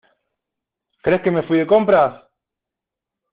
¿crees 1.03 1.21
que 1.23 1.33
me 1.35 1.45
fui 1.47 1.57
de 1.59 1.69
compras? 1.73 2.11